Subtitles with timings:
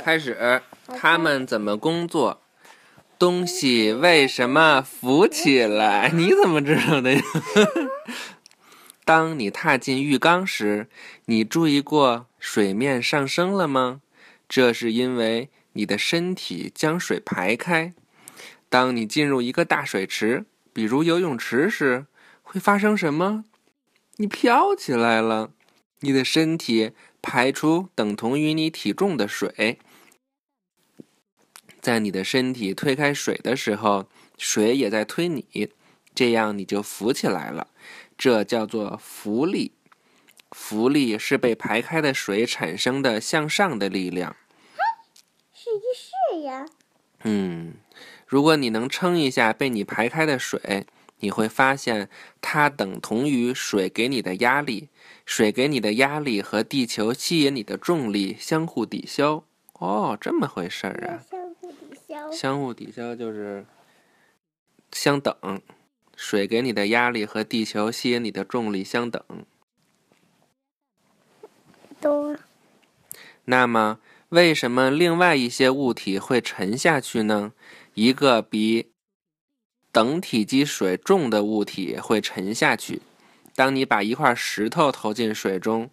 [0.00, 0.62] 开始，
[0.96, 2.42] 他们怎么工作？
[3.18, 6.10] 东西为什么浮起来？
[6.14, 7.22] 你怎么知道的呀？
[9.04, 10.88] 当你踏进浴缸时，
[11.26, 14.00] 你注意过水面上升了吗？
[14.48, 17.92] 这是因为你的身体将水排开。
[18.70, 22.06] 当你进入一个大水池，比如游泳池时，
[22.42, 23.44] 会发生什么？
[24.16, 25.50] 你飘起来了，
[26.00, 29.78] 你的身体排出等同于你体重的水。
[31.80, 35.70] 在你的身体推开水的时候，水也在推你，
[36.14, 37.68] 这样你就浮起来了。
[38.18, 39.72] 这叫做浮力。
[40.50, 44.36] 浮力是被排开的水产生的向上的力量。
[45.54, 46.66] 试一试呀。
[47.22, 47.74] 嗯，
[48.26, 50.86] 如果你能称一下被你排开的水，
[51.20, 52.08] 你会发现
[52.40, 54.88] 它等同于水给你的压力。
[55.24, 59.44] 水给你的压力和地球吸引你的重力相互抵消。
[59.74, 61.22] 哦，这么回事儿啊。
[62.32, 63.64] 相互抵消就是
[64.92, 65.34] 相等，
[66.16, 69.22] 水给你的压力和地球吸引你的重力相等。
[73.44, 77.52] 那么，为什么另外一些物体会沉下去呢？
[77.94, 78.92] 一个比
[79.90, 83.02] 等体积水重的物体会沉下去。
[83.56, 85.90] 当你把一块石头投进水中，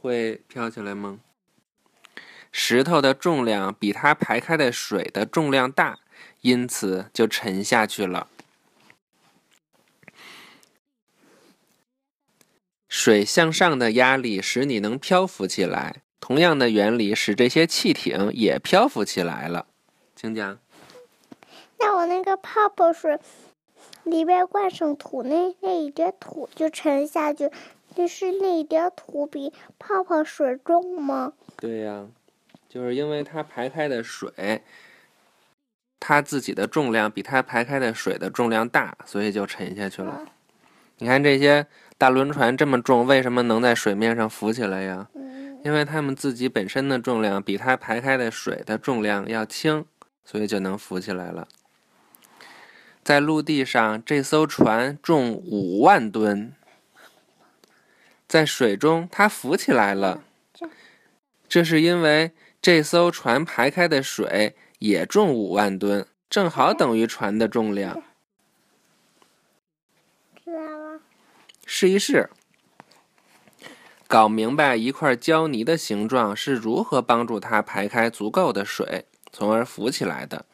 [0.00, 1.20] 会飘起来吗？
[2.52, 6.00] 石头的重量比它排开的水的重量大，
[6.40, 8.28] 因此就沉下去了。
[12.88, 19.66] 水向上的压力使你能漂浮起来，同样的原理使这些气艇也漂浮起来了。
[20.16, 20.58] 请讲。
[21.78, 23.18] 那我那个泡泡水
[24.02, 27.50] 里边灌上土，那那一点土就沉下去，
[27.94, 31.32] 就是那一点土比泡泡水重吗？
[31.56, 32.06] 对呀。
[32.72, 34.62] 就是因为它排开的水，
[35.98, 40.24] 它自己的重量比它排开的水的重量大，所以就沉下去了。
[40.98, 41.66] 你看这些
[41.98, 45.08] 大轮船这么重，为什么能在水面上浮起来呀？
[45.64, 49.84] 因为它们自己本身的重量比它排开的水的重量要轻，
[50.24, 51.48] 所以就能浮起来了。
[53.02, 56.54] 在陆地上，这艘船重五万吨，
[58.28, 60.22] 在水中它浮起来了，
[61.48, 62.30] 这是因为。
[62.62, 68.02] 这艘船排开的水也重五万吨，正好等于船的重量。
[70.44, 71.00] 知道了。
[71.64, 72.28] 试一试，
[74.06, 80.44] 搞明白一块胶泥的形状是如何帮助它排开足够的水，从而浮起来的。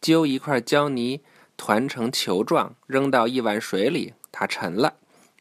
[0.00, 1.22] 揪一块胶泥，
[1.56, 4.94] 团成球状，扔到一碗水里，它沉了；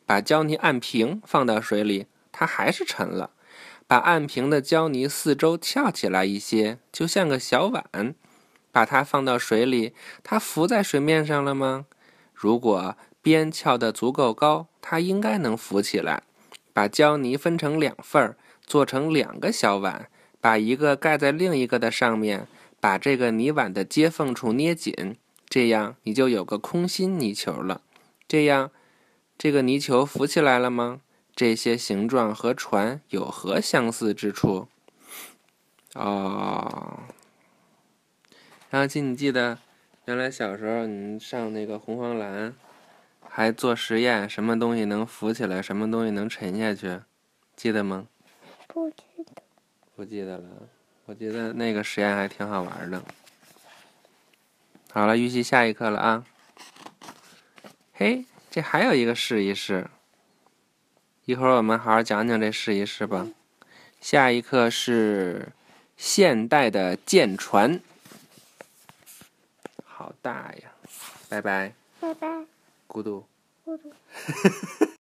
[0.06, 3.32] 把胶泥按平，放到水里，它还是沉了。
[3.88, 8.16] 把按平的胶泥四周翘起来一些，就像个小碗。
[8.72, 11.86] 把它放到水里，它浮在水面上了吗？
[12.34, 16.24] 如果边翘得足够高，它应该能浮起来。
[16.74, 20.10] 把胶泥分成两份儿，做成两个小碗，
[20.42, 22.48] 把一个盖在另一个的上面，
[22.82, 25.16] 把这个泥碗的接缝处捏紧，
[25.48, 27.80] 这样你就有个空心泥球了。
[28.28, 28.72] 这样，
[29.38, 31.00] 这个泥球浮起来了吗？
[31.36, 34.70] 这些形状和船有何相似之处？
[35.94, 37.00] 哦，
[38.70, 39.60] 然后，请你记得，
[40.06, 42.56] 原来小时候你上那个红黄蓝，
[43.28, 47.02] 还做实验，什么东西能浮起来，什么东西能沉下去，
[47.56, 48.08] 记得吗？
[48.68, 49.44] 不记得。
[49.96, 50.50] 不记得了。
[51.06, 53.04] 我觉得那个实验还挺好玩的。
[54.92, 56.26] 好了，预习下一课了啊。
[57.94, 59.90] 嘿，这还有一个试一试。
[61.26, 63.28] 一会儿我们好好讲讲这试一试吧。
[64.00, 65.48] 下一课是
[65.98, 67.80] 现代的舰船，
[69.84, 70.70] 好大呀！
[71.28, 71.74] 拜拜。
[72.00, 72.28] 拜拜。
[72.88, 73.26] 咕嘟。
[73.66, 73.92] 咕嘟。